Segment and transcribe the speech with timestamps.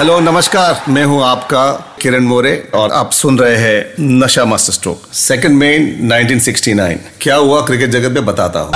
[0.00, 5.02] Hello नमस्कार। मैं हूँ आपका किरण मोरे और आप सुन रहे हैं नशा मास्टर स्ट्रोक
[5.12, 7.60] सेकंड मेन 1969 क्या हुआ?
[7.60, 8.72] क्रिकेट जगत में बताता हूँ।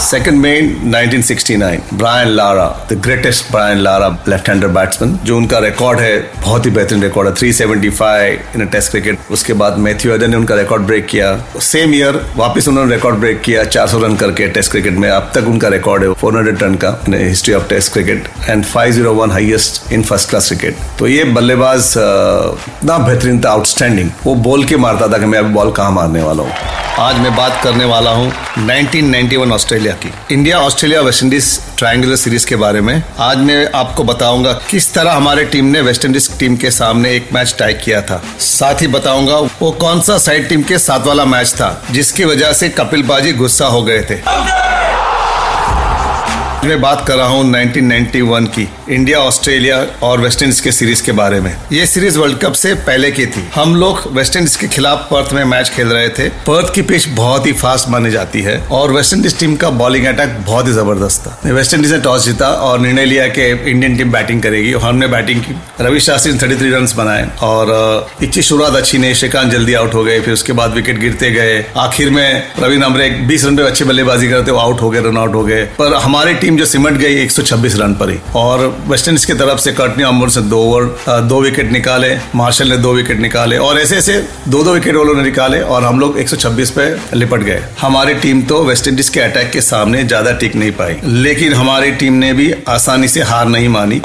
[0.00, 6.00] Second man 1969 Brian Lara the greatest Brian Lara left hander batsman जो उनका रिकॉर्ड
[6.00, 10.36] है, बहुत ही बेहतरीन रिकॉर्ड है 375 इन टेस्ट क्रिकेट उसके बाद मैथ्यू एडन ने
[10.36, 14.70] उनका रिकॉर्ड ब्रेक किया। सेम ईयर वापस उन्होंने रिकॉर्ड ब्रेक किया 400 रन करके टेस्ट
[14.70, 18.64] क्रिकेट में। अब तक उनका रिकॉर्ड है 400 रन का history of test cricket and
[18.66, 24.64] 501 highest in first class cricket तो ये बल्लेबाज इतना बेहतरीन था आउटस्टैंडिंग वो बॉल
[24.64, 26.79] के मारता था कि मैं अभी बॉल कहाँ मारने वाला हूँ?
[26.98, 32.46] आज मैं बात करने वाला हूँ 1991 ऑस्ट्रेलिया की। India Australia West Indies triangular series
[32.46, 36.56] के बारे में। आज मैं आपको बताऊँगा किस तरह हमारे टीम ने वेस्ट इंडीज टीम
[36.56, 40.62] के सामने एक मैच टाई किया था। साथ ही बताऊँगा वो कौन सा साइड टीम
[40.62, 44.20] के साथ वाला मैच था, जिसकी वजह से कपिल बाजी गुस्सा हो गए थे।
[46.64, 51.12] मैं बात कर रहा हूँ 1991 की, इंडिया, ऑस्ट्रेलिया और वेस्ट इंडीज के सीरीज़ के
[51.12, 54.68] बारे में। ये सीरीज़ वर्ल्ड कप से पहले की थी। हम लोग वेस्ट इंडीज के
[54.68, 58.40] खिलाफ पर्थ में मैच खेल रहे थे। पर्थ की पिच बहुत ही फास्ट मानी जाती
[58.40, 61.98] है और वेस्ट इंडीज टीम का बॉलिंग अटैक बहुत ही ज़बरदस्त था। वेस्ट इंडीज ने
[61.98, 66.00] टॉस जीता और निर्णय लिया कि इंडियन टीम बैटिंग करेगी और हमने बैटिंग की। रवि
[66.00, 70.04] शास्त्री ने थर्टी थ्री रन बनाए और इच्छी शुरुआत अच्छी नहीं, श्रीकांत जल्दी आउट हो
[70.04, 73.84] गए, फिर उसके बाद विकेट गिरते गए। आखिर में रवि नामरे बीस रन पे अच्छी
[73.84, 77.14] बल्लेबाजी करते आउट हो गए, रन आउट हो गए। पर हमारी टीम जो सिमट गई
[77.16, 81.20] 126 रन पर ही। और वेस्ट इंडीज की तरफ़ से कर्टनी अमूर से दो ओवर
[81.22, 84.18] दो विकेट निकाले, मार्शल ने दो विकेट निकाले और ऐसे ऐसे
[84.48, 88.42] दो दो विकेट वालों ने निकाले और हम लोग 126 पे लिपट गए। हमारी टीम
[88.42, 92.32] तो वेस्ट इंडीज के अटैक के सामने ज़्यादा टिक नहीं पाई, लेकिन हमारी टीम ने
[92.32, 94.00] भी आसानी से हार नहीं मानी।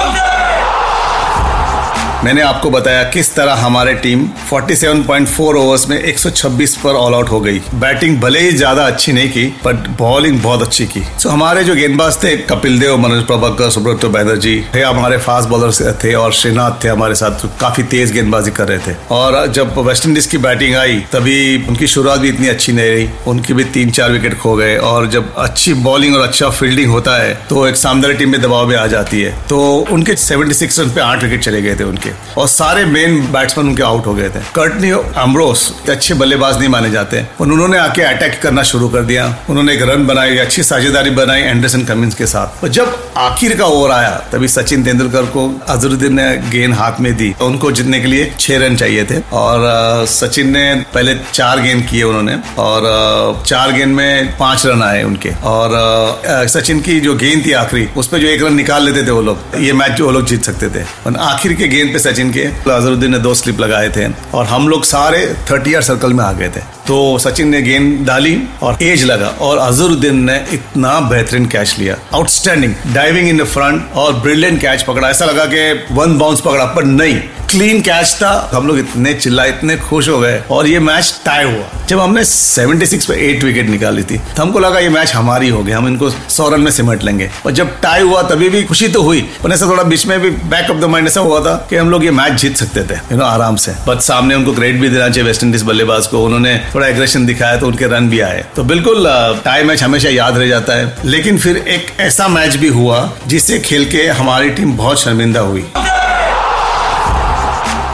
[2.26, 7.38] मैंने आपको बताया किस तरह हमारे टीम 47.4 ओवर्स में 126 पर ऑल आउट हो
[7.40, 11.62] गई। बैटिंग भले ही ज़्यादा अच्छी नहीं की बट बॉलिंग बहुत अच्छी की। सो हमारे
[11.64, 16.32] जो गेंदबाज थे, कपिल देव, मनोज प्रभाकर, सुब्रत बैनर्जी, थे हमारे फास्ट बॉलर थे और
[16.32, 20.38] श्रीनाथ थे हमारे साथ, काफ़ी तेज गेंदबाजी कर रहे थे। और जब वेस्ट इंडीज की
[20.40, 21.38] बैटिंग आई, तभी
[21.68, 25.06] उनकी शुरुआत भी इतनी अच्छी नहीं रही। उनकी भी तीन चार विकेट खो गए और
[25.10, 28.76] जब अच्छी बॉलिंग और अच्छा फील्डिंग होता है तो एक सामने टीम में दबाव में
[28.76, 32.48] आ जाती है। तो उनके 76 रन पे आठ विकेट चले गए थे उनके। और
[32.48, 37.24] सारे मेन बैट्समैन उनके आउट हो गए थे। कर्टनी अमरोस अच्छे बल्लेबाज नहीं माने जाते।
[37.40, 41.40] और उन्होंने आके अटैक करना शुरू कर दिया। उन्होंने एक रन बनाई अच्छी साझेदारी बनाई
[41.40, 46.14] एंडरसन कमिंस के साथ। और जब आखिर का ओवर आया, तभी सचिन तेंदुलकर को अजरुद्दीन
[46.14, 50.50] ने गेंद हाथ में दी। उनको जीतने के लिए छह रन चाहिए थे। और सचिन
[50.50, 56.46] ने पहले चार गेंद किए उन्होंने। और चार गेंद में पाँच रन आए उनके। और
[56.48, 59.22] सचिन की जो गेंद थी आखिरी उस पर जो एक रन निकाल लेते थे वो
[59.22, 60.84] लोग, ये मैच जो वो लोग जीत सकते थे।
[61.20, 64.84] आखिर के गेंद पे सचिन के अजहरुद्दीन ने दो स्लिप लगाए थे और हम लोग
[64.84, 65.20] सारे
[65.50, 69.28] थर्टी यार सर्कल में आ गए थे। तो सचिन ने गेंद डाली और एज लगा
[69.40, 74.82] और अजहरुद्दीन ने इतना बेहतरीन कैच लिया। Outstanding diving in the front और ब्रिलियंट कैच
[74.82, 77.20] पकड़ा। ऐसा लगा कि वन बाउंस पकड़ा, पर नहीं।
[77.56, 81.44] क्लीन कैच था। हम लोग इतने चिल्लाए इतने खुश हो गए और ये मैच टाई
[81.44, 85.48] हुआ। जब हमने 76 पे एट विकेट निकाली थी तो हमको लगा ये मैच हमारी
[85.48, 88.62] हो गया हम इनको सौ रन में सिमट लेंगे। और जब टाई हुआ, तभी भी
[88.62, 91.40] खुशी तो हुई, पर ऐसा थोड़ा बीच में भी बैक ऑफ़ द माइंड ऐसा हुआ
[91.40, 94.34] था कि हम लोग ये मैच जीत सकते थे यू नो आराम से। बट सामने
[94.34, 97.86] उनको क्रेडिट भी देना चाहिए वेस्ट इंडीज बल्लेबाज को, उन्होंने थोड़ा एग्रेशन दिखाया तो उनके
[97.86, 99.08] रन भी आए। तो बिल्कुल
[99.44, 103.58] टाई मैच हमेशा याद रह जाता है। लेकिन फिर एक ऐसा मैच भी हुआ जिससे
[103.60, 105.64] खेल के हमारी टीम बहुत शर्मिंदा हुई।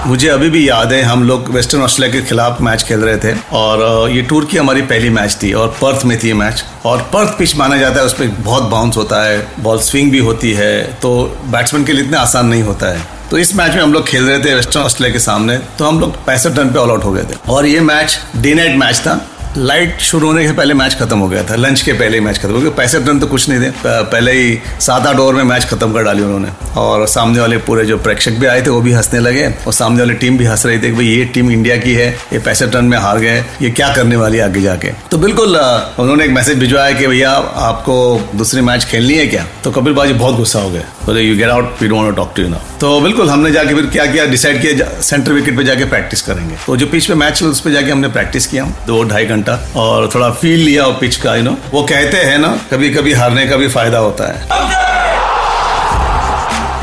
[0.07, 3.35] मुझे अभी भी याद है, हम लोग वेस्टर्न ऑस्ट्रेलिया के खिलाफ मैच खेल रहे थे
[3.53, 7.03] और ये टूर की हमारी पहली मैच थी और पर्थ में थी ये मैच और
[7.13, 10.83] पर्थ पिच माना जाता है उसमें बहुत बाउंस होता है बॉल स्विंग भी होती है
[11.03, 11.13] तो
[11.47, 14.25] बैट्समैन के लिए इतना आसान नहीं होता है। तो इस मैच में हम लोग खेल
[14.25, 17.13] रहे थे वेस्टर्न ऑस्ट्रेलिया के सामने तो हम लोग पैंसठ रन पे ऑल आउट हो
[17.13, 19.15] गए थे। और ये मैच डे नाइट मैच था
[19.57, 22.39] लाइट शुरू होने से पहले मैच खत्म हो गया था। लंच के पहले ही मैच
[22.39, 25.43] खत्म हो गया। पैंसठ रन तो कुछ नहीं थे। पहले ही सात आठ ओवर में
[25.45, 28.81] मैच खत्म कर डाली उन्होंने। और सामने वाले पूरे जो प्रेक्षक भी आए थे, वो
[28.81, 31.51] भी हंसने लगे। और सामने वाली टीम भी हंस रही थी कि भाई, ये टीम
[31.51, 34.63] इंडिया की है, ये पैंसठ रन में हार गए, ये क्या करने वाली है आगे
[34.63, 34.93] जाके?
[35.11, 37.99] तो बिल्कुल उन्होंने एक मैसेज भिजवाया कि भैया, आपको
[38.35, 39.47] दूसरी मैच खेलनी है क्या?
[39.65, 42.43] तो कपिल बाजी बहुत गुस्सा हो गए। बोले you get out we don't talk to
[42.43, 44.25] you now तो बिल्कुल, हमने जाके फिर क्या किया?
[44.27, 47.71] डिसाइड किया सेंटर विकेट पे जाके प्रैक्टिस करेंगे। तो जो पिच पे मैच, उस पर
[47.71, 49.41] जाके हमने प्रैक्टिस किया। दो ढाई घंटा
[49.77, 53.47] और थोड़ा फील लिया पिच का यू नो वो कहते हैं ना कभी कभी हारने
[53.47, 54.92] का भी फ़ायदा होता है।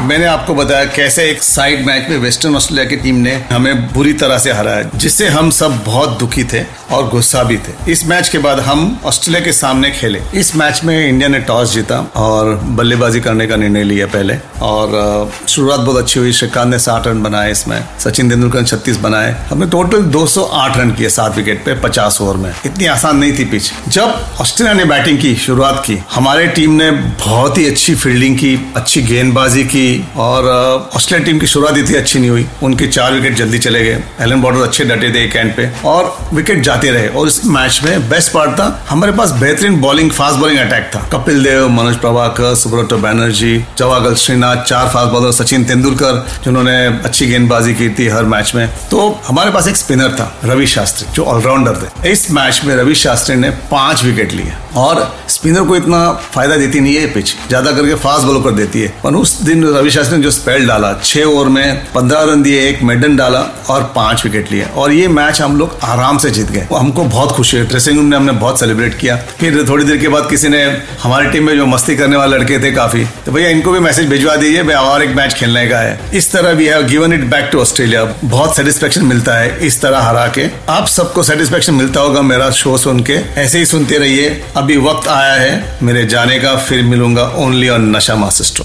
[0.02, 4.14] मैंने आपको बताया कैसे एक साइड मैच में वेस्टर्न ऑस्ट्रेलिया की टीम ने हमें बुरी
[4.14, 8.30] तरह से हराया, जिससे हम सब बहुत दुखी थे और गुस्सा भी थे। इस मैच
[8.30, 12.56] के बाद हम ऑस्ट्रेलिया के सामने खेले। इस मैच में इंडिया ने टॉस जीता और
[12.56, 17.24] बल्लेबाजी करने का निर्णय लिया पहले। और शुरुआत बहुत अच्छी हुई। श्रीकांत ने साठ रन
[17.24, 21.74] बनाए इसमें। सचिन तेंदुलकर ने छत्तीस बनाए। हमने टोटल 208 रन किए सात विकेट पे
[21.74, 26.00] 50 ओवर में। इतनी आसान नहीं थी पिच जब ऑस्ट्रेलिया ने बैटिंग की, शुरुआत की,
[26.12, 30.48] हमारे टीम ने बहुत ही अच्छी फील्डिंग की, अच्छी गेंदबाजी की और
[30.96, 34.42] ऑस्ट्रेलिया टीम की शुरुआत इतनी अच्छी नहीं हुई। उनके चार विकेट जल्दी चले गए। एलन
[34.42, 38.10] बॉर्डर अच्छे डटे थे एक एंड पे और विकेट जाते रहे। और इस मैच में
[38.10, 42.56] बेस्ट पार्ट था, हमारे पास बेहतरीन बॉलिंग फास्ट बॉलिंग अटैक था। कपिल देव, मनोज प्रभाकर,
[42.56, 48.24] सुब्रतो बैनर्जी जवागल श्रीनाथ, चार फास्ट बॉलर सचिन तेंदुलकर, जिन्होंने अच्छी गेंदबाजी की थी हर
[48.24, 52.62] मैच में। तो हमारे पास एक स्पिनर था, रवि शास्त्री, जो ऑलराउंडर थे। इस मैच
[52.66, 56.02] में रवि शास्त्री ने पाँच विकेट लिए। और स्पिनर को इतना
[56.34, 59.64] फ़ायदा देती नहीं है पिच। ज़्यादा करके फास्ट बॉलर कर देती है। पर उस दिन
[59.68, 63.40] रवि शास्त्री ने जो स्पेल डाला, छह ओवर में पंद्रह रन दिए, एक मेडन डाला
[63.70, 67.32] और पाँच विकेट लिए। और ये मैच हम लोग आराम से जीत गए। हमको बहुत
[67.32, 70.50] खुशी है ड्रेसिंग रूम ने हमने बहुत सेलिब्रेट किया। फिर थोड़ी देर के बाद किसी
[70.50, 70.64] ने
[71.04, 74.08] हमारी टीम में जो मस्ती करने वाले लड़के थे काफ़ी तो भैया इनको भी मैसेज
[74.10, 77.24] भिजवा दीजिए भाई और एक मैच खेलने का है। इस तरह भी है, given it
[77.30, 78.04] back to Australia.
[78.24, 82.78] बहुत सेटिस्फेक्शन मिलता है इस तरह हरा के। आप सबको सेटिस्फेक्शन मिलता होगा मेरा शो
[82.78, 87.24] सुन के। ऐसे ही सुनते रहिए। अभी वक्त आया है मेरे जाने का फिर मिलूँगा
[87.38, 88.64] ओनली ऑन नशा मास्टर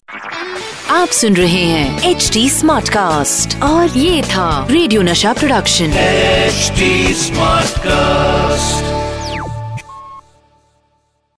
[0.92, 6.72] आप सुन रहे हैं एच डी स्मार्ट कास्ट और ये था रेडियो नशा प्रोडक्शन एच
[7.18, 8.93] स्मार्ट कास्ट